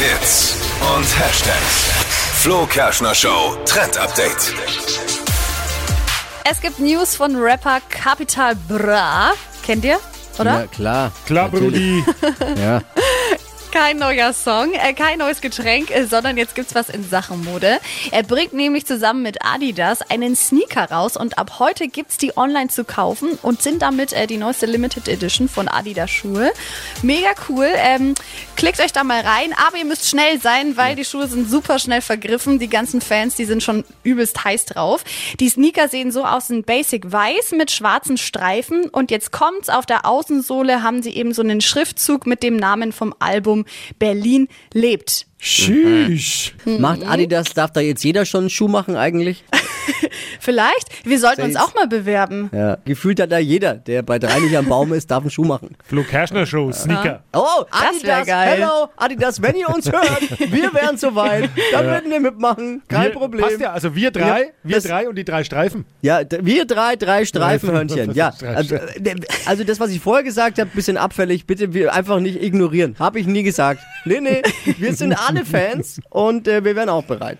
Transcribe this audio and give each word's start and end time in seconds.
Hits 0.00 0.56
und 0.96 1.04
Hashtags. 1.04 1.90
Flo 2.40 2.64
Kerschner 2.64 3.14
Show 3.14 3.54
Trend 3.66 3.98
Update. 3.98 4.54
Es 6.50 6.58
gibt 6.62 6.78
News 6.78 7.14
von 7.14 7.36
Rapper 7.36 7.80
Capital 7.90 8.56
Bra. 8.66 9.32
Kennt 9.62 9.84
ihr? 9.84 9.98
Oder? 10.38 10.60
Ja, 10.60 10.66
klar. 10.68 11.12
Klar, 11.26 11.50
Brudi. 11.50 12.02
Ja. 12.56 12.80
Kein 13.72 13.98
neuer 13.98 14.32
Song, 14.32 14.72
äh, 14.72 14.94
kein 14.94 15.18
neues 15.18 15.40
Getränk, 15.40 15.92
äh, 15.92 16.04
sondern 16.04 16.36
jetzt 16.36 16.56
gibt's 16.56 16.74
was 16.74 16.88
in 16.88 17.08
Sachen 17.08 17.44
Mode. 17.44 17.78
Er 18.10 18.24
bringt 18.24 18.52
nämlich 18.52 18.84
zusammen 18.84 19.22
mit 19.22 19.44
Adidas 19.44 20.02
einen 20.10 20.34
Sneaker 20.34 20.90
raus 20.90 21.16
und 21.16 21.38
ab 21.38 21.60
heute 21.60 21.86
gibt's 21.86 22.18
die 22.18 22.36
online 22.36 22.68
zu 22.68 22.82
kaufen 22.82 23.38
und 23.42 23.62
sind 23.62 23.82
damit 23.82 24.12
äh, 24.12 24.26
die 24.26 24.38
neueste 24.38 24.66
Limited 24.66 25.06
Edition 25.06 25.48
von 25.48 25.68
Adidas 25.68 26.10
Schuhe. 26.10 26.52
Mega 27.02 27.28
cool. 27.48 27.68
Ähm, 27.76 28.16
klickt 28.56 28.80
euch 28.80 28.92
da 28.92 29.04
mal 29.04 29.20
rein, 29.20 29.54
aber 29.68 29.76
ihr 29.76 29.84
müsst 29.84 30.08
schnell 30.08 30.40
sein, 30.40 30.76
weil 30.76 30.96
die 30.96 31.04
Schuhe 31.04 31.28
sind 31.28 31.48
super 31.48 31.78
schnell 31.78 32.00
vergriffen. 32.00 32.58
Die 32.58 32.68
ganzen 32.68 33.00
Fans, 33.00 33.36
die 33.36 33.44
sind 33.44 33.62
schon 33.62 33.84
übelst 34.02 34.44
heiß 34.44 34.64
drauf. 34.64 35.04
Die 35.38 35.48
Sneaker 35.48 35.88
sehen 35.88 36.10
so 36.10 36.24
aus 36.24 36.50
in 36.50 36.64
Basic 36.64 37.12
Weiß 37.12 37.52
mit 37.52 37.70
schwarzen 37.70 38.18
Streifen 38.18 38.88
und 38.88 39.12
jetzt 39.12 39.30
kommt's 39.30 39.68
auf 39.68 39.86
der 39.86 40.06
Außensohle 40.06 40.82
haben 40.82 41.04
sie 41.04 41.14
eben 41.14 41.32
so 41.32 41.42
einen 41.42 41.60
Schriftzug 41.60 42.26
mit 42.26 42.42
dem 42.42 42.56
Namen 42.56 42.90
vom 42.90 43.14
Album 43.20 43.59
Berlin 43.98 44.48
lebt. 44.72 45.26
Tschüss. 45.38 46.52
Macht 46.64 47.02
Adidas, 47.04 47.54
darf 47.54 47.72
da 47.72 47.80
jetzt 47.80 48.04
jeder 48.04 48.24
schon 48.26 48.40
einen 48.40 48.50
Schuh 48.50 48.68
machen 48.68 48.96
eigentlich? 48.96 49.44
Vielleicht. 50.40 51.06
Wir 51.06 51.18
sollten 51.18 51.42
uns 51.42 51.56
auch 51.56 51.74
mal 51.74 51.86
bewerben. 51.86 52.50
Ja. 52.52 52.78
Gefühlt 52.84 53.20
hat 53.20 53.32
da 53.32 53.38
jeder, 53.38 53.74
der 53.74 54.02
bei 54.02 54.18
drei 54.18 54.38
nicht 54.40 54.56
am 54.56 54.66
Baum 54.68 54.92
ist, 54.92 55.10
darf 55.10 55.22
einen 55.22 55.30
Schuh 55.30 55.44
machen. 55.44 55.76
Flo 55.84 56.02
Kerschner 56.02 56.46
Show, 56.46 56.70
Sneaker. 56.72 57.22
Oh, 57.32 57.64
Das 57.70 58.02
wär 58.02 58.16
Adidas, 58.18 58.26
geil. 58.26 58.48
hello, 58.58 58.88
Adidas, 58.96 59.42
wenn 59.42 59.56
ihr 59.56 59.68
uns 59.68 59.90
hört, 59.90 60.20
wir 60.52 60.72
wären 60.74 60.96
soweit, 60.96 61.50
dann 61.72 61.86
würden 61.86 62.10
wir 62.10 62.20
mitmachen, 62.20 62.82
kein 62.88 63.04
wir, 63.04 63.10
Problem. 63.10 63.44
Passt 63.44 63.60
ja, 63.60 63.72
also 63.72 63.94
wir 63.94 64.10
drei, 64.10 64.42
Ja, 64.42 64.48
wir 64.62 64.74
das- 64.76 64.84
drei 64.84 65.08
und 65.08 65.16
die 65.16 65.24
drei 65.24 65.44
Streifen. 65.44 65.84
Ja, 66.02 66.20
wir 66.40 66.64
drei, 66.64 66.96
drei 66.96 67.24
Streifenhörnchen. 67.24 68.14
Ja, 68.20 68.32
Drei 68.38 68.54
also, 68.54 68.74
äh, 68.74 69.14
also 69.46 69.64
das, 69.64 69.78
was 69.80 69.90
ich 69.90 70.00
vorher 70.00 70.24
gesagt 70.24 70.58
habe, 70.58 70.70
bisschen 70.74 70.96
abfällig, 70.96 71.46
bitte 71.46 71.72
wir 71.74 71.92
einfach 71.94 72.18
nicht 72.20 72.42
ignorieren. 72.42 72.96
Habe 72.98 73.20
ich 73.20 73.26
nie 73.26 73.42
gesagt. 73.42 73.80
Nee, 74.04 74.20
nee, 74.20 74.42
wir 74.78 74.94
sind 74.94 75.12
alle 75.14 75.44
Fans 75.44 76.00
und 76.10 76.48
äh, 76.48 76.64
wir 76.64 76.74
wären 76.76 76.88
auch 76.88 77.04
bereit. 77.04 77.38